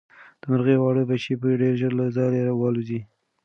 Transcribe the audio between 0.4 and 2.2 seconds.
د مرغۍ واړه بچي به ډېر ژر له